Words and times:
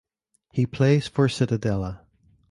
He 0.51 0.65
plays 0.65 1.07
for 1.07 1.27
Cittadella. 1.27 1.99